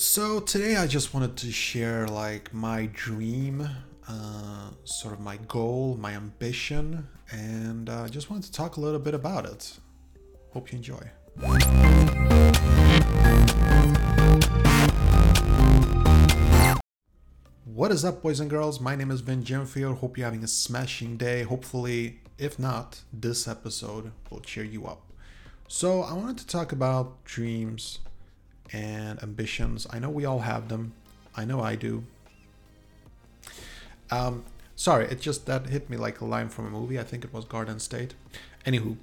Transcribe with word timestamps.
So 0.00 0.38
today 0.38 0.76
I 0.76 0.86
just 0.86 1.12
wanted 1.12 1.36
to 1.38 1.50
share 1.50 2.06
like 2.06 2.54
my 2.54 2.88
dream, 2.92 3.68
uh, 4.06 4.70
sort 4.84 5.12
of 5.12 5.18
my 5.18 5.38
goal, 5.48 5.96
my 6.00 6.12
ambition, 6.12 7.08
and 7.32 7.90
uh, 7.90 8.06
just 8.06 8.30
wanted 8.30 8.44
to 8.44 8.52
talk 8.52 8.76
a 8.76 8.80
little 8.80 9.00
bit 9.00 9.12
about 9.12 9.44
it. 9.44 9.76
Hope 10.52 10.70
you 10.70 10.76
enjoy. 10.76 11.00
What 17.64 17.90
is 17.90 18.04
up, 18.04 18.22
boys 18.22 18.38
and 18.38 18.48
girls? 18.48 18.78
My 18.78 18.94
name 18.94 19.10
is 19.10 19.20
Vin 19.20 19.42
Gemfield. 19.42 19.98
Hope 19.98 20.16
you're 20.16 20.26
having 20.26 20.44
a 20.44 20.48
smashing 20.48 21.16
day. 21.16 21.42
Hopefully, 21.42 22.20
if 22.38 22.56
not, 22.56 23.00
this 23.12 23.48
episode 23.48 24.12
will 24.30 24.40
cheer 24.42 24.62
you 24.62 24.86
up. 24.86 25.02
So, 25.66 26.02
I 26.02 26.12
wanted 26.12 26.38
to 26.38 26.46
talk 26.46 26.70
about 26.70 27.24
dreams 27.24 27.98
and 28.72 29.22
ambitions. 29.22 29.86
I 29.90 29.98
know 29.98 30.10
we 30.10 30.24
all 30.24 30.40
have 30.40 30.68
them. 30.68 30.92
I 31.36 31.44
know 31.44 31.60
I 31.60 31.74
do. 31.74 32.04
Um, 34.10 34.44
sorry, 34.76 35.06
it 35.06 35.20
just 35.20 35.46
that 35.46 35.66
hit 35.66 35.90
me 35.90 35.96
like 35.96 36.20
a 36.20 36.24
line 36.24 36.48
from 36.48 36.66
a 36.66 36.70
movie. 36.70 36.98
I 36.98 37.04
think 37.04 37.24
it 37.24 37.32
was 37.32 37.44
Garden 37.44 37.78
State. 37.78 38.14
Anywho, 38.66 38.96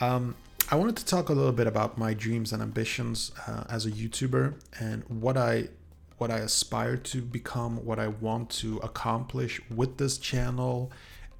um, 0.00 0.34
I 0.70 0.76
wanted 0.76 0.96
to 0.96 1.04
talk 1.04 1.28
a 1.28 1.32
little 1.32 1.52
bit 1.52 1.66
about 1.66 1.98
my 1.98 2.14
dreams 2.14 2.52
and 2.52 2.62
ambitions 2.62 3.32
uh, 3.46 3.64
as 3.68 3.84
a 3.86 3.90
YouTuber 3.90 4.54
and 4.80 5.04
what 5.08 5.36
I 5.36 5.68
what 6.16 6.30
I 6.30 6.38
aspire 6.38 6.96
to 6.96 7.20
become, 7.20 7.84
what 7.84 7.98
I 7.98 8.06
want 8.08 8.48
to 8.50 8.78
accomplish 8.78 9.60
with 9.68 9.98
this 9.98 10.16
channel, 10.16 10.92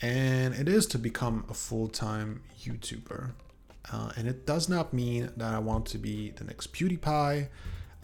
and 0.00 0.54
it 0.54 0.66
is 0.66 0.86
to 0.86 0.98
become 0.98 1.44
a 1.48 1.54
full 1.54 1.88
time 1.88 2.42
YouTuber. 2.62 3.32
Uh, 3.90 4.12
and 4.16 4.28
it 4.28 4.46
does 4.46 4.68
not 4.68 4.92
mean 4.92 5.30
that 5.36 5.52
I 5.54 5.58
want 5.58 5.86
to 5.86 5.98
be 5.98 6.30
the 6.30 6.44
next 6.44 6.72
PewDiePie, 6.72 7.48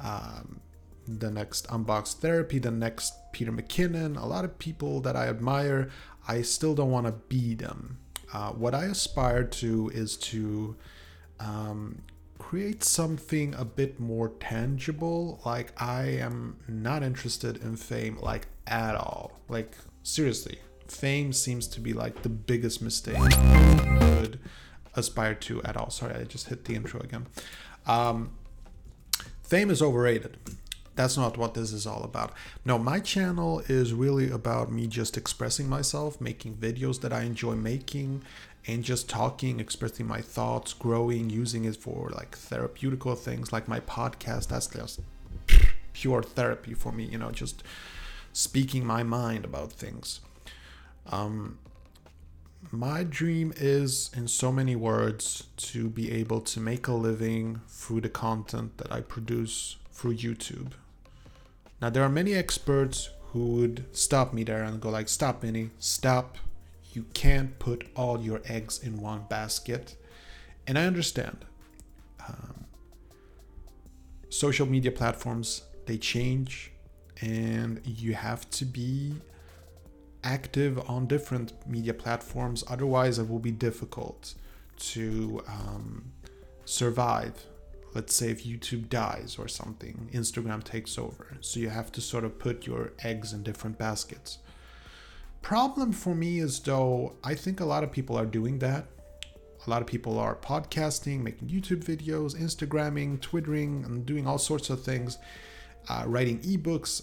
um, 0.00 0.60
the 1.06 1.30
next 1.30 1.66
Unbox 1.68 2.14
Therapy, 2.14 2.58
the 2.58 2.70
next 2.70 3.14
Peter 3.32 3.52
McKinnon. 3.52 4.20
A 4.20 4.26
lot 4.26 4.44
of 4.44 4.58
people 4.58 5.00
that 5.02 5.16
I 5.16 5.28
admire, 5.28 5.90
I 6.26 6.42
still 6.42 6.74
don't 6.74 6.90
want 6.90 7.06
to 7.06 7.12
be 7.12 7.54
them. 7.54 7.98
Uh, 8.32 8.50
what 8.50 8.74
I 8.74 8.84
aspire 8.86 9.44
to 9.44 9.90
is 9.94 10.16
to 10.16 10.76
um, 11.40 12.02
create 12.38 12.84
something 12.84 13.54
a 13.54 13.64
bit 13.64 13.98
more 14.00 14.30
tangible. 14.40 15.40
Like, 15.46 15.72
I 15.80 16.02
am 16.02 16.58
not 16.66 17.02
interested 17.02 17.62
in 17.62 17.76
fame, 17.76 18.18
like, 18.20 18.48
at 18.66 18.94
all. 18.94 19.40
Like, 19.48 19.76
seriously, 20.02 20.58
fame 20.86 21.32
seems 21.32 21.66
to 21.68 21.80
be 21.80 21.92
like 21.92 22.22
the 22.22 22.28
biggest 22.28 22.82
mistake 22.82 23.16
could 24.00 24.40
aspire 24.94 25.34
to 25.34 25.62
at 25.62 25.76
all. 25.76 25.90
Sorry, 25.90 26.14
I 26.14 26.24
just 26.24 26.48
hit 26.48 26.64
the 26.64 26.74
intro 26.74 27.00
again. 27.00 27.26
Um, 27.86 28.30
fame 29.42 29.70
is 29.70 29.82
overrated. 29.82 30.36
That's 30.94 31.16
not 31.16 31.36
what 31.36 31.54
this 31.54 31.72
is 31.72 31.86
all 31.86 32.02
about. 32.02 32.32
No, 32.64 32.76
my 32.76 32.98
channel 32.98 33.60
is 33.68 33.94
really 33.94 34.30
about 34.30 34.72
me 34.72 34.88
just 34.88 35.16
expressing 35.16 35.68
myself, 35.68 36.20
making 36.20 36.56
videos 36.56 37.00
that 37.02 37.12
I 37.12 37.22
enjoy 37.22 37.54
making, 37.54 38.22
and 38.66 38.82
just 38.82 39.08
talking, 39.08 39.60
expressing 39.60 40.06
my 40.06 40.20
thoughts, 40.20 40.72
growing, 40.72 41.30
using 41.30 41.64
it 41.64 41.76
for 41.76 42.10
like 42.10 42.36
therapeutical 42.36 43.16
things 43.16 43.52
like 43.52 43.68
my 43.68 43.78
podcast. 43.78 44.48
That's 44.48 44.66
just 44.66 45.00
pure 45.92 46.22
therapy 46.22 46.74
for 46.74 46.92
me, 46.92 47.04
you 47.04 47.18
know, 47.18 47.30
just 47.30 47.62
speaking 48.32 48.84
my 48.84 49.02
mind 49.02 49.44
about 49.44 49.72
things. 49.72 50.20
Um, 51.06 51.58
my 52.70 53.04
dream 53.04 53.52
is, 53.56 54.10
in 54.14 54.28
so 54.28 54.52
many 54.52 54.76
words, 54.76 55.44
to 55.56 55.88
be 55.88 56.10
able 56.12 56.40
to 56.42 56.60
make 56.60 56.86
a 56.86 56.92
living 56.92 57.60
through 57.68 58.02
the 58.02 58.08
content 58.08 58.78
that 58.78 58.92
I 58.92 59.00
produce 59.00 59.76
through 59.92 60.16
YouTube. 60.16 60.72
Now, 61.80 61.90
there 61.90 62.02
are 62.02 62.08
many 62.08 62.34
experts 62.34 63.10
who 63.32 63.46
would 63.54 63.84
stop 63.92 64.32
me 64.32 64.42
there 64.42 64.64
and 64.64 64.80
go 64.80 64.90
like, 64.90 65.08
"Stop, 65.08 65.42
Minnie, 65.42 65.70
stop! 65.78 66.38
You 66.92 67.04
can't 67.14 67.58
put 67.58 67.88
all 67.94 68.20
your 68.20 68.40
eggs 68.46 68.78
in 68.82 69.00
one 69.00 69.24
basket." 69.28 69.96
And 70.66 70.78
I 70.78 70.84
understand. 70.86 71.44
Um, 72.26 72.64
social 74.28 74.66
media 74.66 74.90
platforms 74.90 75.62
they 75.86 75.98
change, 75.98 76.72
and 77.20 77.80
you 77.84 78.14
have 78.14 78.48
to 78.50 78.64
be 78.64 79.14
active 80.24 80.78
on 80.88 81.06
different 81.06 81.52
media 81.66 81.94
platforms. 81.94 82.64
Otherwise, 82.68 83.18
it 83.18 83.28
will 83.28 83.38
be 83.38 83.50
difficult 83.50 84.34
to 84.78 85.42
um, 85.48 86.12
survive. 86.64 87.46
Let's 87.94 88.14
say 88.14 88.30
if 88.30 88.44
YouTube 88.44 88.88
dies 88.88 89.36
or 89.38 89.48
something, 89.48 90.10
Instagram 90.12 90.62
takes 90.62 90.98
over. 90.98 91.36
So 91.40 91.60
you 91.60 91.70
have 91.70 91.90
to 91.92 92.00
sort 92.00 92.24
of 92.24 92.38
put 92.38 92.66
your 92.66 92.92
eggs 93.02 93.32
in 93.32 93.42
different 93.42 93.78
baskets. 93.78 94.38
Problem 95.42 95.92
for 95.92 96.14
me 96.14 96.38
is 96.38 96.60
though, 96.60 97.14
I 97.24 97.34
think 97.34 97.60
a 97.60 97.64
lot 97.64 97.84
of 97.84 97.90
people 97.90 98.16
are 98.18 98.26
doing 98.26 98.58
that. 98.58 98.86
A 99.66 99.70
lot 99.70 99.82
of 99.82 99.88
people 99.88 100.18
are 100.18 100.36
podcasting, 100.36 101.22
making 101.22 101.48
YouTube 101.48 101.84
videos, 101.84 102.36
Instagramming, 102.36 103.20
Twittering, 103.20 103.84
and 103.84 104.06
doing 104.06 104.26
all 104.26 104.38
sorts 104.38 104.70
of 104.70 104.82
things, 104.82 105.18
uh, 105.88 106.04
writing 106.06 106.40
ebooks, 106.40 107.02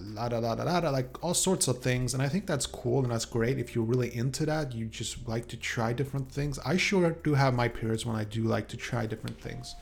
la 0.00 0.28
da 0.28 0.40
da 0.40 0.54
da 0.54 0.80
da 0.80 0.90
like 0.90 1.22
all 1.22 1.34
sorts 1.34 1.68
of 1.68 1.78
things 1.78 2.14
and 2.14 2.22
i 2.22 2.28
think 2.28 2.46
that's 2.46 2.66
cool 2.66 3.02
and 3.02 3.12
that's 3.12 3.24
great. 3.24 3.58
If 3.58 3.74
you're 3.74 3.84
really 3.84 4.14
into 4.14 4.46
that 4.46 4.74
you 4.74 4.86
just 4.86 5.26
like 5.28 5.46
to 5.48 5.56
try 5.56 5.92
different 5.92 6.30
things. 6.30 6.58
I 6.64 6.76
sure 6.76 7.10
do 7.10 7.34
have 7.34 7.54
my 7.54 7.68
periods 7.68 8.06
when 8.06 8.16
i 8.16 8.24
do 8.24 8.42
like 8.42 8.68
to 8.68 8.76
try 8.76 9.06
different 9.06 9.40
things. 9.40 9.74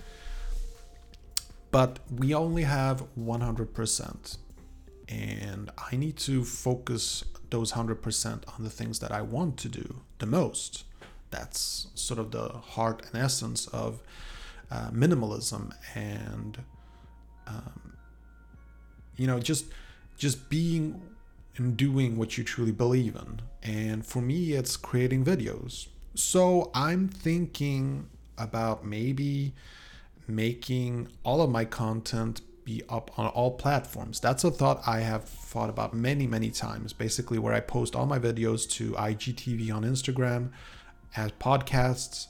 But 1.71 2.01
we 2.11 2.35
only 2.35 2.65
have 2.65 3.05
100% 3.19 4.37
and 5.09 5.71
i 5.93 5.97
need 5.97 6.17
to 6.19 6.45
focus 6.45 7.25
those 7.51 7.73
100% 7.73 8.49
on 8.55 8.65
the 8.65 8.71
things 8.71 8.99
that 9.01 9.13
i 9.13 9.21
want 9.21 9.57
to 9.59 9.69
do 9.69 10.03
the 10.19 10.27
most. 10.27 10.85
That's 11.31 11.89
sort 11.95 12.21
of 12.21 12.31
the 12.31 12.49
heart 12.49 13.07
and 13.07 13.23
essence 13.23 13.67
of 13.69 14.03
uh, 14.71 14.91
minimalism 14.91 15.73
and 15.95 16.63
um, 17.47 17.92
you 19.17 19.27
know 19.27 19.39
just 19.39 19.67
just 20.17 20.49
being 20.49 21.01
and 21.57 21.77
doing 21.77 22.17
what 22.17 22.39
you 22.39 22.45
truly 22.45 22.73
believe 22.73 23.15
in. 23.15 23.41
And 23.63 24.07
for 24.07 24.23
me, 24.23 24.53
it's 24.53 24.77
creating 24.77 25.25
videos. 25.25 25.89
So 26.15 26.71
I'm 26.75 27.09
thinking 27.09 28.09
about 28.39 28.85
maybe 28.85 29.53
making 30.27 31.09
all 31.25 31.43
of 31.43 31.51
my 31.51 31.65
content 31.65 32.41
be 32.65 32.83
up 32.89 33.19
on 33.19 33.27
all 33.29 33.53
platforms. 33.53 34.21
That's 34.21 34.45
a 34.45 34.51
thought 34.51 34.83
I 34.87 35.01
have 35.01 35.25
thought 35.25 35.69
about 35.69 35.95
many, 35.95 36.27
many 36.27 36.51
times. 36.51 36.93
Basically, 36.93 37.39
where 37.39 37.55
I 37.55 37.61
post 37.61 37.97
all 37.97 38.07
my 38.07 38.19
videos 38.19 38.69
to 38.73 38.93
IGTV 38.93 39.75
on 39.75 39.83
Instagram, 39.83 40.51
as 41.17 41.33
podcasts, 41.33 42.29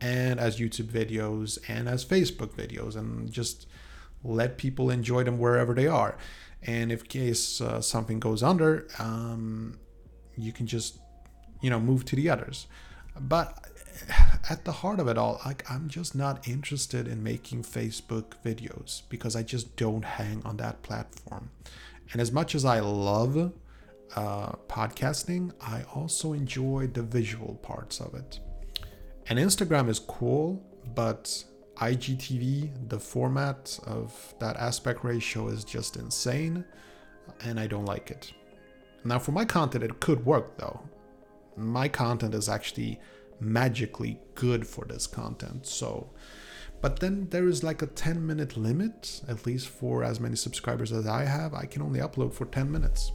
and 0.00 0.38
as 0.38 0.58
YouTube 0.58 0.86
videos, 0.86 1.58
and 1.66 1.88
as 1.88 2.04
Facebook 2.04 2.50
videos, 2.54 2.94
and 2.94 3.32
just 3.32 3.66
let 4.24 4.58
people 4.58 4.90
enjoy 4.90 5.22
them 5.22 5.38
wherever 5.38 5.74
they 5.74 5.86
are. 5.86 6.16
And 6.62 6.90
if 6.90 7.06
case 7.08 7.60
uh, 7.60 7.80
something 7.80 8.18
goes 8.18 8.42
under 8.42 8.86
um, 8.98 9.78
you 10.36 10.52
can 10.52 10.66
just 10.66 10.98
you 11.60 11.70
know 11.70 11.80
move 11.80 12.04
to 12.06 12.16
the 12.16 12.28
others. 12.30 12.66
But 13.20 13.58
at 14.50 14.64
the 14.64 14.72
heart 14.72 15.00
of 15.00 15.08
it 15.08 15.16
all 15.16 15.40
like 15.44 15.68
i'm 15.70 15.88
just 15.88 16.14
not 16.14 16.46
interested 16.48 17.06
in 17.08 17.22
making 17.22 17.62
facebook 17.62 18.32
videos 18.44 19.02
because 19.08 19.36
i 19.36 19.42
just 19.42 19.76
don't 19.76 20.04
hang 20.04 20.42
on 20.44 20.56
that 20.56 20.82
platform. 20.82 21.50
And 22.12 22.20
as 22.20 22.32
much 22.32 22.54
as 22.54 22.64
i 22.64 22.80
love 22.80 23.52
uh, 24.16 24.52
podcasting 24.68 25.52
i 25.60 25.82
also 25.94 26.32
enjoy 26.32 26.88
the 26.88 27.02
visual 27.02 27.54
parts 27.56 28.00
of 28.00 28.14
it. 28.14 28.40
And 29.28 29.38
instagram 29.38 29.88
is 29.88 29.98
cool 29.98 30.62
but 30.94 31.44
IGTV, 31.76 32.88
the 32.88 32.98
format 32.98 33.78
of 33.86 34.34
that 34.38 34.56
aspect 34.56 35.04
ratio 35.04 35.48
is 35.48 35.64
just 35.64 35.96
insane, 35.96 36.64
and 37.40 37.58
I 37.58 37.66
don't 37.66 37.86
like 37.86 38.10
it. 38.10 38.32
Now, 39.04 39.18
for 39.18 39.32
my 39.32 39.44
content, 39.44 39.84
it 39.84 40.00
could 40.00 40.24
work 40.24 40.56
though. 40.56 40.80
My 41.56 41.88
content 41.88 42.34
is 42.34 42.48
actually 42.48 43.00
magically 43.40 44.18
good 44.34 44.66
for 44.66 44.84
this 44.84 45.06
content, 45.06 45.66
so. 45.66 46.10
But 46.80 47.00
then 47.00 47.28
there 47.30 47.48
is 47.48 47.64
like 47.64 47.82
a 47.82 47.86
10 47.86 48.26
minute 48.26 48.56
limit, 48.56 49.22
at 49.26 49.46
least 49.46 49.68
for 49.68 50.04
as 50.04 50.20
many 50.20 50.36
subscribers 50.36 50.92
as 50.92 51.06
I 51.06 51.24
have. 51.24 51.54
I 51.54 51.64
can 51.64 51.82
only 51.82 52.00
upload 52.00 52.34
for 52.34 52.44
10 52.44 52.70
minutes. 52.70 53.12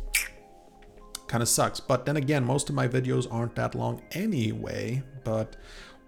Kind 1.28 1.44
of 1.44 1.50
sucks. 1.50 1.80
But 1.80 2.06
then 2.06 2.18
again, 2.18 2.44
most 2.44 2.70
of 2.70 2.76
my 2.76 2.88
videos 2.88 3.28
aren't 3.32 3.56
that 3.56 3.76
long 3.76 4.02
anyway. 4.14 5.04
But 5.24 5.56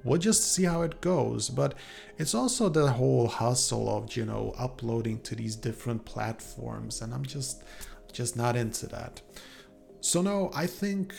we'll 0.03 0.19
just 0.19 0.53
see 0.53 0.63
how 0.63 0.81
it 0.81 1.01
goes. 1.01 1.50
But 1.50 1.75
it's 2.18 2.33
also 2.33 2.69
the 2.69 2.92
whole 2.92 3.27
hustle 3.27 3.89
of, 3.89 4.15
you 4.15 4.25
know, 4.25 4.53
uploading 4.57 5.19
to 5.21 5.36
these 5.36 5.56
different 5.56 6.06
platforms. 6.06 7.01
And 7.01 7.13
I'm 7.13 7.25
just, 7.25 7.63
just 8.12 8.36
not 8.36 8.56
into 8.56 8.88
that. 8.88 9.21
So, 10.00 10.21
no, 10.21 10.51
I 10.53 10.68
think, 10.68 11.13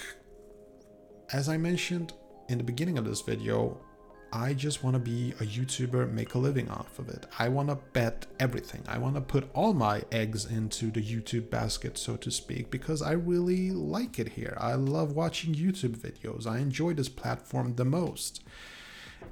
as 1.33 1.49
I 1.49 1.57
mentioned 1.57 2.13
in 2.49 2.59
the 2.59 2.65
beginning 2.65 2.99
of 2.99 3.05
this 3.05 3.21
video, 3.21 3.81
I 4.35 4.55
just 4.55 4.83
want 4.83 4.95
to 4.95 4.99
be 4.99 5.35
a 5.41 5.45
YouTuber, 5.45 6.11
make 6.11 6.35
a 6.35 6.39
living 6.39 6.71
off 6.71 6.99
of 6.99 7.11
it. 7.11 7.27
I 7.39 7.51
want 7.51 7.69
to 7.69 7.75
bet 7.93 8.27
everything. 8.41 8.83
I 8.89 8.97
want 8.97 9.15
to 9.17 9.21
put 9.21 9.51
all 9.53 9.75
my 9.75 10.05
eggs 10.11 10.47
into 10.47 10.91
the 10.91 11.03
YouTube 11.03 11.51
basket, 11.51 11.99
so 11.99 12.17
to 12.17 12.31
speak, 12.31 12.71
because 12.71 13.03
I 13.03 13.13
really 13.13 13.73
like 13.73 14.19
it 14.19 14.31
here. 14.31 14.57
I 14.59 14.73
love 14.73 15.13
watching 15.13 15.55
YouTube 15.55 15.99
videos. 15.99 16.47
I 16.47 16.61
enjoy 16.61 16.95
this 16.95 17.11
platform 17.11 17.75
the 17.75 17.85
most. 17.85 18.43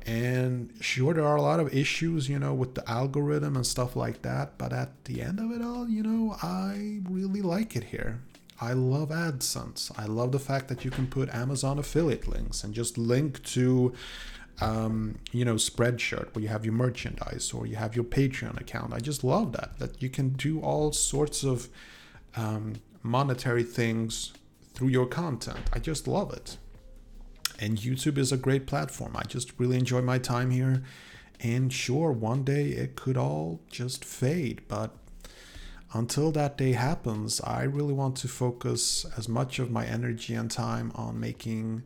And 0.06 0.72
sure, 0.80 1.14
there 1.14 1.26
are 1.26 1.36
a 1.36 1.42
lot 1.42 1.60
of 1.60 1.74
issues, 1.74 2.28
you 2.28 2.38
know, 2.38 2.54
with 2.54 2.74
the 2.74 2.88
algorithm 2.90 3.56
and 3.56 3.66
stuff 3.66 3.96
like 3.96 4.22
that, 4.22 4.58
but 4.58 4.72
at 4.72 5.04
the 5.04 5.22
end 5.22 5.38
of 5.38 5.50
it 5.50 5.62
all, 5.62 5.88
you 5.88 6.02
know, 6.02 6.36
I 6.42 7.00
really 7.08 7.42
like 7.42 7.76
it 7.76 7.84
here. 7.84 8.20
I 8.60 8.72
love 8.74 9.08
AdSense. 9.08 9.90
I 9.98 10.04
love 10.04 10.32
the 10.32 10.38
fact 10.38 10.68
that 10.68 10.84
you 10.84 10.90
can 10.90 11.06
put 11.06 11.34
Amazon 11.34 11.78
affiliate 11.78 12.28
links 12.28 12.62
and 12.62 12.74
just 12.74 12.98
link 12.98 13.42
to 13.44 13.94
um, 14.60 15.18
you 15.32 15.44
know, 15.44 15.54
Spreadshirt 15.54 16.34
where 16.34 16.42
you 16.42 16.48
have 16.48 16.64
your 16.64 16.74
merchandise 16.74 17.52
or 17.52 17.66
you 17.66 17.76
have 17.76 17.96
your 17.96 18.04
Patreon 18.04 18.60
account. 18.60 18.92
I 18.92 18.98
just 18.98 19.24
love 19.24 19.52
that, 19.52 19.78
that 19.78 20.02
you 20.02 20.10
can 20.10 20.30
do 20.30 20.60
all 20.60 20.92
sorts 20.92 21.42
of 21.42 21.68
um, 22.36 22.74
monetary 23.02 23.62
things 23.62 24.32
through 24.74 24.88
your 24.88 25.06
content. 25.06 25.70
I 25.72 25.78
just 25.78 26.06
love 26.06 26.32
it. 26.32 26.58
And 27.60 27.76
YouTube 27.76 28.16
is 28.16 28.32
a 28.32 28.38
great 28.38 28.66
platform. 28.66 29.12
I 29.14 29.22
just 29.24 29.52
really 29.58 29.76
enjoy 29.76 30.00
my 30.00 30.18
time 30.18 30.50
here. 30.50 30.82
And 31.40 31.72
sure, 31.72 32.10
one 32.10 32.42
day 32.42 32.68
it 32.68 32.96
could 32.96 33.16
all 33.16 33.60
just 33.70 34.04
fade, 34.04 34.62
but 34.66 34.96
until 35.92 36.30
that 36.32 36.56
day 36.56 36.72
happens, 36.72 37.40
I 37.40 37.62
really 37.62 37.92
want 37.92 38.16
to 38.18 38.28
focus 38.28 39.04
as 39.16 39.28
much 39.28 39.58
of 39.58 39.70
my 39.70 39.86
energy 39.86 40.34
and 40.34 40.50
time 40.50 40.92
on 40.94 41.18
making 41.18 41.82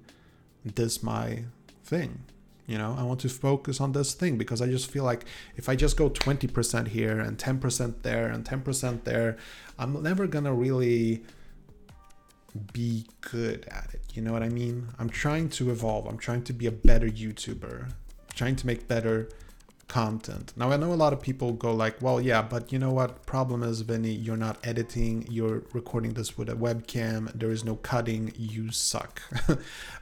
this 0.65 1.03
my 1.03 1.45
thing. 1.85 2.21
You 2.67 2.79
know, 2.79 2.97
I 2.99 3.03
want 3.03 3.21
to 3.21 3.29
focus 3.29 3.81
on 3.81 3.93
this 3.93 4.15
thing 4.15 4.39
because 4.39 4.63
I 4.63 4.67
just 4.67 4.91
feel 4.91 5.05
like 5.05 5.25
if 5.57 5.69
I 5.69 5.77
just 5.77 5.97
go 5.97 6.09
20% 6.09 6.89
here 6.89 7.21
and 7.21 7.37
10% 7.37 8.03
there 8.03 8.27
and 8.29 8.45
10% 8.45 9.05
there, 9.05 9.37
I'm 9.79 10.03
never 10.03 10.27
to 10.45 10.53
really 10.53 11.23
be 12.73 13.07
good 13.21 13.67
at 13.71 13.91
it. 13.93 14.03
You 14.15 14.23
know 14.23 14.33
what 14.33 14.43
I 14.43 14.49
mean? 14.49 14.89
I'm 14.99 15.11
trying 15.11 15.49
to 15.51 15.71
evolve. 15.71 16.07
I'm 16.07 16.19
trying 16.19 16.45
to 16.45 16.53
be 16.53 16.67
a 16.67 16.73
better 16.73 17.09
YouTuber, 17.09 17.93
trying 18.35 18.57
to 18.57 18.67
make 18.67 18.87
better 18.87 19.29
content. 19.89 20.53
Now 20.57 20.71
I 20.71 20.77
know 20.77 20.93
a 20.93 20.95
lot 20.95 21.13
of 21.13 21.21
people 21.21 21.53
go 21.53 21.73
like, 21.73 22.01
well, 22.01 22.21
yeah, 22.21 22.43
but 22.43 22.73
you 22.73 22.79
know 22.79 22.93
what? 22.93 23.27
Problem 23.27 23.63
is, 23.63 23.81
Vinny, 23.83 24.13
you're 24.13 24.37
not 24.37 24.59
editing. 24.65 25.27
You're 25.31 25.63
recording 25.73 26.15
this 26.15 26.39
with 26.39 26.49
a 26.49 26.55
webcam. 26.55 27.33
There 27.33 27.51
is 27.51 27.65
no 27.65 27.77
cutting. 27.77 28.33
You 28.37 28.71
suck. 28.71 29.23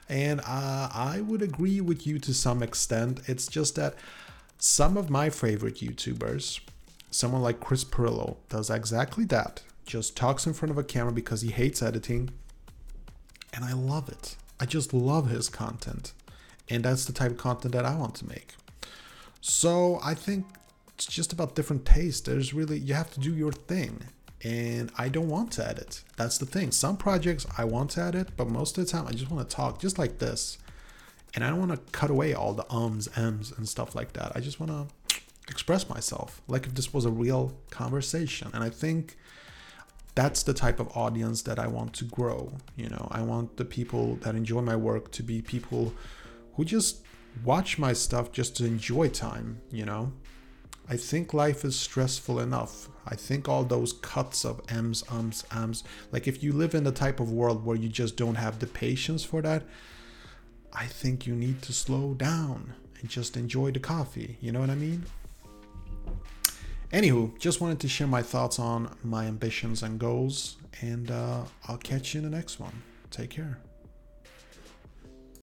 and 0.09 0.39
uh, 0.41 0.89
I 0.93 1.21
would 1.21 1.41
agree 1.41 1.81
with 1.81 2.05
you 2.07 2.19
to 2.19 2.33
some 2.33 2.63
extent. 2.63 3.21
It's 3.27 3.47
just 3.47 3.75
that 3.75 3.95
some 4.57 4.95
of 4.95 5.09
my 5.09 5.29
favorite 5.29 5.75
YouTubers, 5.75 6.59
someone 7.11 7.41
like 7.41 7.59
Chris 7.59 7.83
Pirillo, 7.83 8.37
does 8.49 8.69
exactly 8.69 9.25
that. 9.25 9.63
Just 9.85 10.15
talks 10.15 10.47
in 10.47 10.53
front 10.53 10.71
of 10.71 10.77
a 10.77 10.83
camera 10.83 11.11
because 11.11 11.41
he 11.41 11.51
hates 11.51 11.81
editing. 11.81 12.29
And 13.53 13.63
I 13.63 13.73
love 13.73 14.09
it. 14.09 14.35
I 14.59 14.65
just 14.65 14.93
love 14.93 15.29
his 15.29 15.47
content. 15.47 16.13
And 16.69 16.83
that's 16.83 17.05
the 17.05 17.13
type 17.13 17.31
of 17.31 17.37
content 17.37 17.73
that 17.73 17.85
I 17.85 17.95
want 17.95 18.15
to 18.15 18.27
make. 18.27 18.55
So 19.41 19.99
I 20.03 20.13
think 20.13 20.45
it's 20.95 21.05
just 21.05 21.33
about 21.33 21.55
different 21.55 21.85
taste. 21.85 22.25
There's 22.25 22.53
really, 22.53 22.79
you 22.79 22.93
have 22.93 23.11
to 23.13 23.19
do 23.19 23.33
your 23.33 23.51
thing. 23.51 24.03
And 24.43 24.91
I 24.97 25.09
don't 25.09 25.29
want 25.29 25.51
to 25.53 25.67
edit. 25.67 26.01
That's 26.17 26.37
the 26.37 26.45
thing. 26.45 26.71
Some 26.71 26.97
projects 26.97 27.45
I 27.57 27.63
want 27.63 27.91
to 27.91 28.01
edit, 28.01 28.29
but 28.35 28.49
most 28.49 28.77
of 28.77 28.85
the 28.85 28.91
time 28.91 29.07
I 29.07 29.11
just 29.11 29.31
want 29.31 29.49
to 29.49 29.55
talk 29.55 29.79
just 29.79 29.97
like 29.97 30.19
this. 30.19 30.57
And 31.33 31.43
I 31.43 31.49
don't 31.49 31.59
want 31.59 31.71
to 31.71 31.91
cut 31.91 32.09
away 32.09 32.33
all 32.33 32.53
the 32.53 32.71
ums, 32.71 33.09
ems, 33.15 33.53
and 33.55 33.67
stuff 33.67 33.95
like 33.95 34.13
that. 34.13 34.33
I 34.35 34.39
just 34.39 34.59
want 34.59 34.71
to 34.71 35.19
express 35.47 35.89
myself 35.89 36.41
like 36.47 36.65
if 36.65 36.75
this 36.75 36.93
was 36.93 37.05
a 37.05 37.11
real 37.11 37.53
conversation. 37.69 38.49
And 38.53 38.63
I 38.63 38.69
think 38.69 39.17
that's 40.15 40.43
the 40.43 40.53
type 40.53 40.79
of 40.79 40.95
audience 40.95 41.41
that 41.43 41.59
I 41.59 41.67
want 41.67 41.93
to 41.95 42.05
grow. 42.05 42.53
You 42.75 42.89
know, 42.89 43.07
I 43.11 43.21
want 43.21 43.57
the 43.57 43.65
people 43.65 44.15
that 44.17 44.35
enjoy 44.35 44.61
my 44.61 44.75
work 44.75 45.11
to 45.13 45.23
be 45.23 45.41
people 45.41 45.93
who 46.55 46.65
just 46.65 47.03
watch 47.43 47.79
my 47.79 47.93
stuff 47.93 48.31
just 48.31 48.55
to 48.57 48.65
enjoy 48.65 49.09
time, 49.09 49.61
you 49.71 49.85
know? 49.85 50.13
I 50.87 50.97
think 50.97 51.33
life 51.33 51.63
is 51.63 51.79
stressful 51.79 52.39
enough. 52.39 52.89
I 53.05 53.15
think 53.15 53.47
all 53.47 53.63
those 53.63 53.93
cuts 53.93 54.43
of 54.45 54.61
M's, 54.69 55.03
ums, 55.09 55.45
ams, 55.51 55.83
like 56.11 56.27
if 56.27 56.43
you 56.43 56.51
live 56.51 56.75
in 56.75 56.83
the 56.83 56.91
type 56.91 57.19
of 57.19 57.31
world 57.31 57.65
where 57.65 57.77
you 57.77 57.89
just 57.89 58.17
don't 58.17 58.35
have 58.35 58.59
the 58.59 58.67
patience 58.67 59.23
for 59.23 59.41
that, 59.41 59.63
I 60.73 60.85
think 60.85 61.25
you 61.25 61.35
need 61.35 61.61
to 61.63 61.73
slow 61.73 62.13
down 62.13 62.73
and 62.99 63.09
just 63.09 63.37
enjoy 63.37 63.71
the 63.71 63.79
coffee. 63.79 64.37
You 64.41 64.51
know 64.51 64.59
what 64.59 64.69
I 64.69 64.75
mean? 64.75 65.05
Anywho, 66.93 67.35
just 67.39 67.59
wanted 67.59 67.79
to 67.79 67.87
share 67.87 68.05
my 68.05 68.21
thoughts 68.21 68.59
on 68.59 68.95
my 69.03 69.25
ambitions 69.25 69.81
and 69.81 69.99
goals, 69.99 70.57
and 70.79 71.09
uh, 71.09 71.41
I'll 71.67 71.77
catch 71.77 72.13
you 72.13 72.19
in 72.19 72.29
the 72.29 72.37
next 72.37 72.59
one. 72.59 72.83
Take 73.09 73.31
care. 73.31 73.57